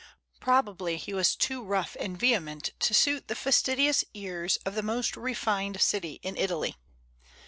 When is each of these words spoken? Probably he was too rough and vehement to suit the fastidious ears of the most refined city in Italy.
Probably 0.39 0.97
he 0.97 1.13
was 1.13 1.35
too 1.35 1.63
rough 1.63 1.95
and 1.99 2.19
vehement 2.19 2.71
to 2.79 2.91
suit 2.95 3.27
the 3.27 3.35
fastidious 3.35 4.03
ears 4.15 4.57
of 4.65 4.73
the 4.73 4.81
most 4.81 5.15
refined 5.15 5.79
city 5.79 6.19
in 6.23 6.35
Italy. 6.37 6.75